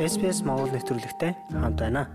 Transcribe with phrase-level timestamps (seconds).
[0.00, 2.08] SBS Монгол нэвтрүүлэгтэй хамт байна.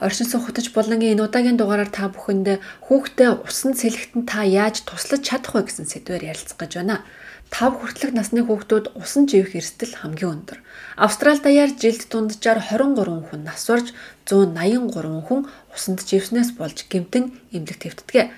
[0.00, 2.56] Оршин суугтаж болонгийн энэ удаагийн дугаараар та бүхэнд
[2.88, 7.04] хүүхдээ усан сэлгэтэн та яаж туслаж чадах вэ гэсэн сэдвээр ярилцах гэж байна.
[7.52, 10.58] 5 хүртэлх насны хүүхдүүд усан живэх эрсдэл хамгийн өндөр.
[10.96, 13.92] Австрали даяар жилд дунджаар 23 хүн нас орж
[14.24, 15.40] 183 хүн
[15.76, 18.32] усанд живснээс болж гэмтэн эмнэлэг твтдэг.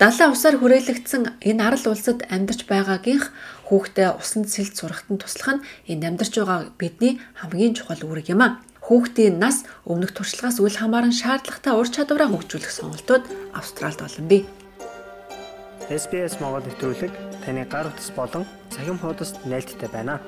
[0.00, 3.34] Далайн усаар хүрээлэгдсэн энэ арал улсад амьдарч байгаагийнх
[3.70, 8.42] хүүхдээ усанд сэлд сурахад нь туслах нь энэ амьдарч байгаа бидний хамгийн чухал үүрэг юм
[8.42, 8.58] а.
[8.82, 14.42] Хүүхдийн нас өмнөх туршлагаас үл хамааран шаардлагатай ур чадвараа хөгжүүлэх сонголтууд Австралид олон бий.
[15.86, 17.14] SBS Монгол нэвтрүүлэг
[17.46, 18.42] таны гар утас болон
[18.74, 20.18] цахим хуудасд нийлдэхтэй байна.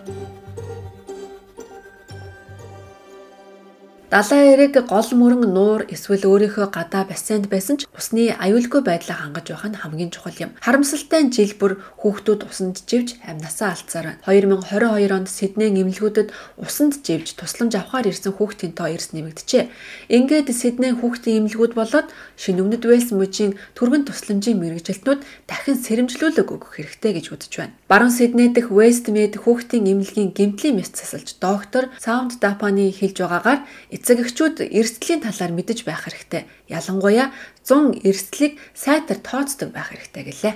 [4.13, 9.49] Далайн эрэг гол мөрөн нуур эсвэл өөрийнхөө гадаа бассейнд байсан ч усны аюулгүй байдлаа хангаж
[9.49, 10.53] байх нь хамгийн чухал юм.
[10.61, 14.61] Харамсалтай нь жил бүр хүүхдүүд усанд живж амьнасаа алдсаар байна.
[14.69, 16.29] 2022 онд Сиднейн эмнэлгүүдэд
[16.61, 19.73] усанд живж тусламж авахар ирсэн хүүхдийн тоо эрс нэмэгдэжээ.
[20.13, 26.77] Ингээд Сиднейн хүүхдийн эмнэлгүүд болоод шинэ өмнөд Вэлс мужийн төргөн тусламжийн мэрэгжилтнүүд дахин сэрэмжлүүлэг өгөх
[26.77, 27.73] хэрэгтэй гэж үзэж байна.
[27.89, 33.65] Баруун Сидней дэх Westmead хүүхдийн эмнэлгийн гэмтлийн мэс засалж доктор Саунд Дапаны хэлж байгаагаар
[34.03, 36.51] эцэг эхчүүд эрсдлийн талаар мэдэж байх хэрэгтэй.
[36.67, 37.31] Ялангуяа
[37.63, 40.55] 100 эрсдлийг сайтар тооцдог байх хэрэгтэй гэлээ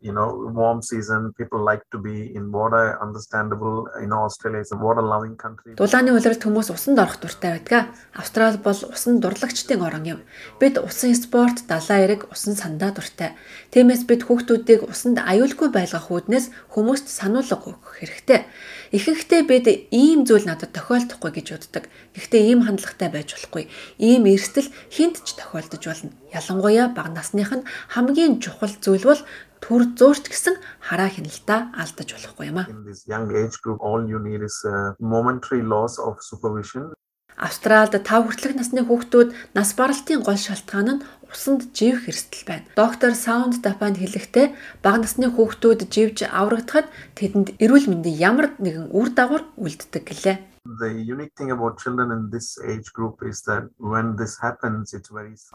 [0.00, 4.72] you know warm season people like to be in water understandable you know Australia is
[4.72, 7.94] a water loving country Дулааны улиралд хүмүүс усанд орох дуртай байдаг.
[8.14, 10.20] Австрали бол усан дурлагчдын орон юм.
[10.58, 13.36] Бид усан спорт, далайн эрэг, усан сандаа дуртай.
[13.70, 18.46] Тиймээс бид хүүхдүүдийг усанд аюулгүй байлгах үүднээс хүмүүст сануулга өгөх хэрэгтэй.
[18.90, 21.84] Ихэнхдээ бид ийм зүйл надад тохиолдохгүй гэж боддог.
[22.16, 23.68] Гэхдээ ийм хандлагатай байж болохгүй.
[24.00, 26.10] Ийм эрсдэл хинт ч тохиолдож болно.
[26.32, 29.20] Ялангуяа бага насных нь хамгийн чухал зүйл бол
[29.64, 30.54] төр зөөрч гэсэн
[30.88, 32.64] хараа хяналтаа алдаж болохгүй юм а.
[32.70, 36.92] in this young age group all you need is a momentary loss of supervision
[37.38, 42.66] Австралид 5 хүртэлх насны хүүхдүүд нас баралтын гол шалтгаан нь усанд живх эрсдэл байна.
[42.74, 44.46] Доктор Саунд Дапанд хэлэхдээ
[44.82, 50.36] бага насны хүүхдүүд живж аврагдахад тэдэнд эрүүл мэндийн ямар нэгэн үр дагавар үлддэг гэлээ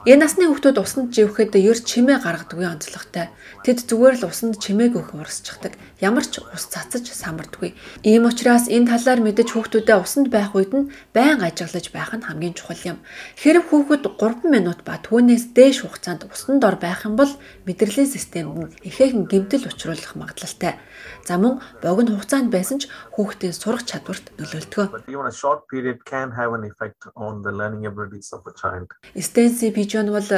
[0.09, 3.29] Энэ насны хүүхдүүд усанд живэхэд ер чимээ гаргадаггүй онцлогтой.
[3.61, 5.77] Тэд зүгээр л усанд чимээг өгөх урсчихдаг.
[6.01, 7.77] Ямар ч ус цацаж самардаггүй.
[8.01, 12.57] Ийм учраас энэ талаар мэдэж хүүхдүүдэд усанд байх үед нь байн ажиглаж байх нь хамгийн
[12.57, 12.97] чухал юм.
[13.37, 17.29] Хэрэг хүүхэд 3 минут ба түүнээс дээш хугацаанд усанд ор байх юм бол
[17.69, 20.81] мэдрэлийн системд нь ихээхэн гэмтэл учруулах магадлалтай.
[21.21, 26.31] За мөн богино хугацаанд байсан ч хүүхдийн сурах чадварт нөлөөлдөг even a short period can
[26.31, 28.87] have an effect on the learning abilities of a child.
[29.15, 30.29] Стенси Пижон бол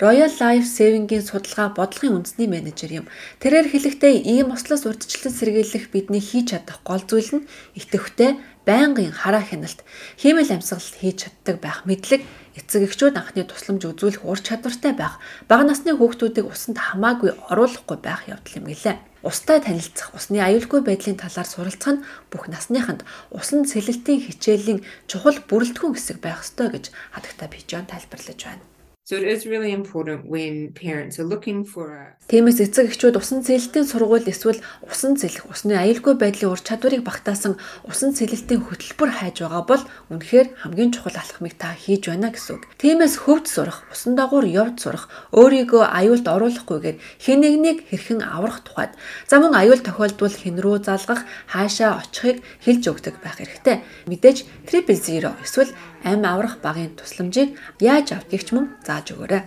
[0.00, 3.06] Royal Life Saving-ийн судалгаа бодлогын үндэсний менежер юм.
[3.40, 7.46] Тэрээр хэлэхдээ ийм ослоос урдчлан сэргийлэх бидний хийж чадах гол зүйл нь
[7.76, 9.84] итэвхтэй байнгын хараа хяналт,
[10.16, 12.24] хиймэл амьсгал хийж чаддаг байх мэдлэг
[12.58, 15.18] эцэг эхчүүд анхны тусламж үзүүлэх ур чадвартай байх,
[15.50, 21.16] бага насны хүүхдүүдийг усанд хамаагүй оруулахгүй байх явдал юм гэлээ устай танилцах, усны аюулгүй байдлын
[21.16, 27.48] талаар суралцах нь бүх насныханд усан сэлэлтийн хичээлийн чухал бүрэлдэхүүн хэсэг байх ёстой гэж хадагта
[27.48, 28.73] Пижон тайлбарлаж байна.
[29.06, 33.44] So it is really important when parents are looking for a Тиймээс эцэг эхчүүд усан
[33.44, 39.44] цэлэлтийн сургууль эсвэл усан цэлэх, усны аюулгүй байдлын ур чадварыг багтаасан усан цэлэлтийн хөтөлбөр хайж
[39.44, 42.64] байгаа бол үнэхээр хамгийн чухал алхмыг та хийж байна гэсэн үг.
[42.80, 48.96] Тиймээс хөвд сурах, усан дагуур явж сурах, өөрийгөө аюулд оруулахгүйгээр хэн нэгнийг хэрхэн аврах тухайд
[49.28, 53.84] за мөн аюул тохиолдвол хэн рүү залгах, хаашаа очихыг хэлж өгдөг байх хэрэгтэй.
[54.08, 57.50] Мэдээж triple zero эсвэл ам аврах багийн тусламжийг
[57.80, 59.42] яаж авдгийг ч мөн зааж өгөөрэй.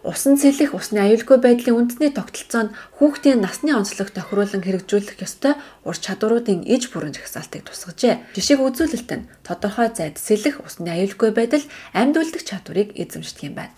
[0.00, 6.64] Усан цэлэх усны аюулгүй байдлын үндэсний тогтолцоонд хүүхдийн насны онцлог тохируулан хэрэгжүүлэх ёстой ур чадваруудын
[6.64, 8.32] иж бүрэн жагсаалтыг тусгажээ.
[8.32, 13.76] Жишээг үзүүлэлт нь тодорхой зайд сэлэх усны аюулгүй байдал амьд үлдэх чадварыг эзэмшдэг юм байна.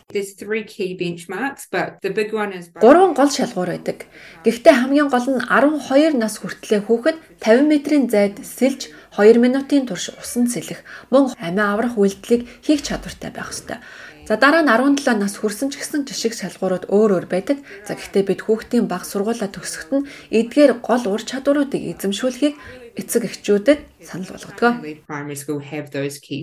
[2.78, 4.06] Гурван гол шалгуур байдаг.
[4.46, 10.14] Гэхдээ хамгийн гол нь 12 нас хүртлэх хүүхэд 50 метрийн зайд сэлж 2 минутын турш
[10.14, 13.82] усан сэлэх мөн амиа аврах үйлдэлийг хийх чадвартай байх ёстой.
[14.22, 17.58] За дараа нь 17 нас хүрсэн ч гэсэн жишг шалгуурууд өөр өөр байдаг.
[17.82, 22.54] За гэхдээ бид хүүхдийн бага сургуулаа төгсөхөд нь эдгээр гол ур чадваруудыг эзэмшүүлэхийг
[22.94, 24.30] эцэг эхчүүдэд санал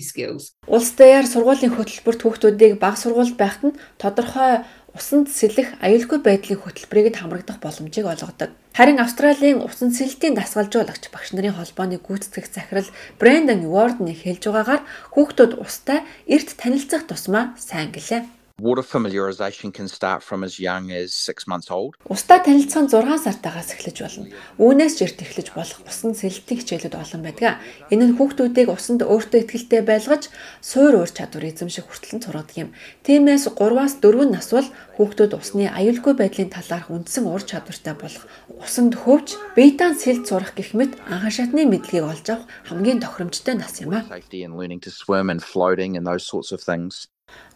[0.02, 0.58] skills.
[0.68, 4.66] Улс даяар сургуулийн хөтөлбөрт хүүхдүүдийг бага сургуульд байхад нь тодорхой
[5.00, 8.52] усанд сэлэх аюулгүй байдлын хөтөлбөрийг хамрагдах боломжийг олгодог.
[8.76, 14.84] Харин Австралийн усан сэлтийн дасгалжуулагч багш нарын холбооны гүйцэтгэх захирал Брэндон Уордны хэлж байгаагаар
[15.16, 18.39] хүүхдүүд устай эрт танилцах тусмаа сайн гэлээ.
[18.60, 21.96] Water familiarisation can start from as young as 6 months old.
[22.10, 24.28] Устдаа танилцах нь 6 сартаагаас эхлэж болно.
[24.60, 27.64] Үүнээс ч эрт эхлэж болох усан сэлэлтийн хичээлүүд олон байдаг.
[27.88, 30.28] Энэ нь хүүхдүүдийг усанд өөртөө ихтэй байлгаж
[30.60, 32.70] суур өөр чадвар эзэмших хүртэл сургадаг юм.
[33.08, 34.68] Тиймээс 3-аас 4 нас бол
[35.00, 38.28] хүүхдүүд усны аюулгүй байдлын талаарх үндсэн ур чадвартай болох
[38.60, 43.80] усанд хөвж бетан сэлд сурах гэх мэт анхан шатны мэдлэгийг олж авах хамгийн тохиромжтой нас
[43.80, 44.04] юм а.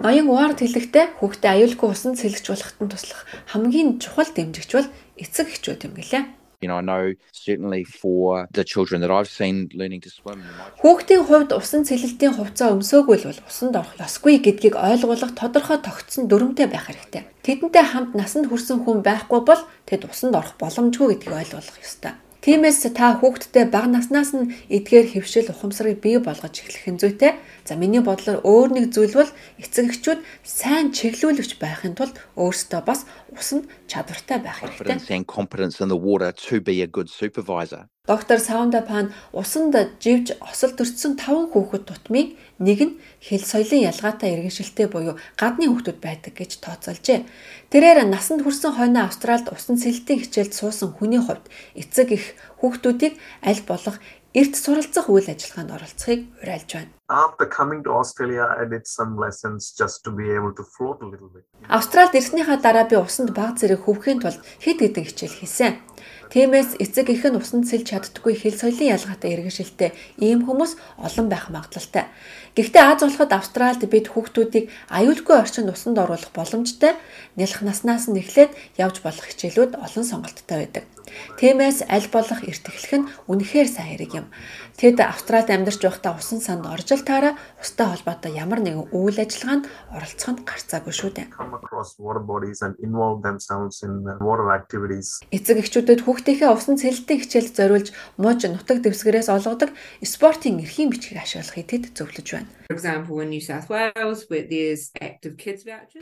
[0.03, 3.21] Ноён Уард хэлэхдээ хүүхдээ аюулгүй усанд сэлгэж болоход нь туслах
[3.51, 4.89] хамгийн чухал дэмжигч бол
[5.21, 6.23] эцэг эхчүүд юм гэлээ.
[10.79, 16.31] Хүүхдийн хувьд усан цэлэлтийн хувцас өмсөөгүй л бол усанд орох ёсгүй гэдгийг ойлгуулах тодорхой тогтсон
[16.31, 17.27] дүрмтэй байх хэрэгтэй.
[17.43, 22.15] Тэдэнтэй хамт насанд хүрсэн хүн байхгүй бол тэд усанд орох боломжгүй гэдгийг ойлгуулах ёстой.
[22.43, 27.39] Тиймээс та хүүхдтэй бага наснаас нь эдгээр хөвшил ухамсарыг бий болгож эхлэх нь зүйтэй.
[27.63, 29.31] За миний бодлоор өөр нэг зүйл бол
[29.63, 35.23] эцэг эхчүүд сайн чиглүүлэгч байхын тулд өөрсдөө бас усанд чадвартай байх хэрэгтэй.
[35.23, 37.87] confidence in the water to be a good supervisor.
[38.05, 44.35] Доктор Саунда Пан усанд живж осол төрсөн 5 хүүхэд тутмыг нэг нь хэл соёлын ялгаатай
[44.35, 47.23] иргэншилтэй буюу гадны хүүхдүүд байдаг гэж тооцоолжээ.
[47.71, 51.47] Тэрээр насанд хүрсэн хойно Австральд усан сэлтийн хичээлд суусан хүний хувьд
[51.79, 53.95] эцэг их хүүхдүүдийг аль болох
[54.35, 56.91] эрт суралцах үйл ажиллагаанд оролцохыг уриалж байна.
[57.07, 61.07] After coming to Australia, I did some lessons just to be able to float a
[61.07, 61.47] little bit.
[61.69, 65.73] Австралид ирснийхаа дараа би усанд баг зэрэг хөвөхийн тулд хэд хэдэн хичээл хийсэн.
[66.31, 69.91] Тиймээс эцэг их нь усанд сэлж чаддгүй хэл соёлын ялгаатай иргэншилтэй
[70.21, 72.07] ийм хүмүүс олон байх магадлалтай.
[72.55, 76.93] Гэхдээ Аз улсад Австралид бид хүүхдүүдийг аюулгүй орчинд усанд оруулах боломжтой
[77.35, 80.83] нялх наснаас нь эхлээд явж болох хичээлүүд олон сонголттой байдаг.
[81.37, 84.27] Тиймээс аль болох эрт эхлэх нь үнэхээр сайн хэрэг юм.
[84.73, 89.69] Тэд Австралид амьдарч байхдаа усан санд орж л таараа устай холбоотой ямар нэгэн үйл ажиллагаанд
[89.93, 91.27] оролцоход гарцаагүй шүү дээ.
[95.29, 99.69] Эцэг эхчүүдэд хүүхдийнхээ усан цэлэлтийн хичээлд зориулж мууж нутаг дэвсгэрээс олгодог
[100.01, 102.49] спортын эрхийн бичгийг ашиглахыг тэд зөвлөж байна.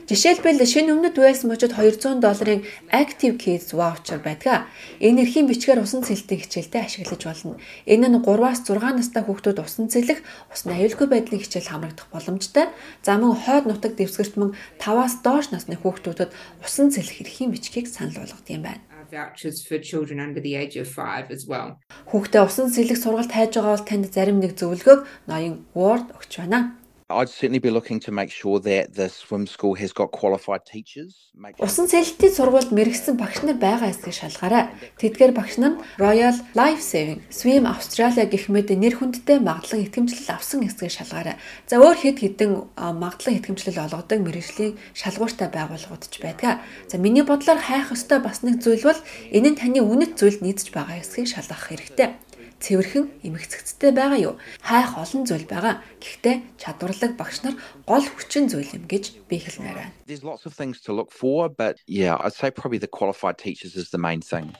[0.08, 4.64] Жишээлбэл шинэ өмнөд Уэльс мужид 200 долларын Active Kids voucher байдаг.
[5.00, 7.56] Энэ эрхийн бичгээр усан цэлэлтийн хичээлдээ ашиглаж болно.
[7.86, 10.20] Энэ нь 3-аас 6 настай хүүхдүүд усан цэлэх,
[10.52, 12.68] усны аюулгүй байдлын хичээл хамрагдах боломжтой.
[13.00, 14.52] За мөн хойд нутаг дэвсгэрт мөн
[14.82, 16.30] 5-аас доош насны хүүхдүүдэд
[16.60, 18.82] усан цэлэх эрхийн бичгийг санал болгох юм байна.
[19.12, 21.76] Vouchers for children under the age of five as well.
[22.08, 26.81] Хүүхдээ усан цэлэх сургалт хайж байгаа бол танд зарим нэг зөвлөгөөг ноён Word өгч байна.
[27.12, 31.12] I'd certainly be looking to make sure that the swim school has got qualified teachers.
[31.60, 34.72] Усан цэлэлтийн сургуульд мэрэгсэн багш нар байгаа эсгийг шалгаарай.
[35.00, 40.64] Тэдгээр багш нар Royal Life Saving Swim Australia гэх мэт нэр хүндтэй магадлан итгэмжлэл авсан
[40.68, 41.36] эсгийг шалгаарай.
[41.68, 46.60] За өөр хэд хэдэн магадлан итгэмжлэл олгодог мэрэгжлийн шалгууртай байгууллагууд ч байдаг.
[46.88, 49.00] За миний бодлоор хайх ёстой бас нэг зүйл бол
[49.32, 52.16] энэ нь таны үнэт зүйлд нийцж байгаа эсгийг шалгах хэрэгтэй.
[52.62, 54.34] Цэвэрхэн эмгцэгцтэй байгаа юу?
[54.62, 55.82] Хайх олон зүйл байгаа.
[55.98, 59.92] Гэхдээ чадварлаг багш нар гол хүчин зүйл юм гэж би хэлмээр байна.
[60.06, 63.74] there's lots of things to look for, but yeah, I'd say probably the qualified teachers
[63.74, 64.54] is the main thing.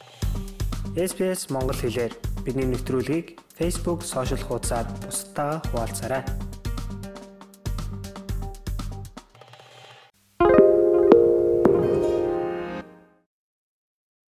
[0.98, 2.12] SBS Монгол хэлээр
[2.44, 6.51] бидний нэвтрүүлгийг Facebook сошиал хуудасаар бусдаа хуваалцаарай.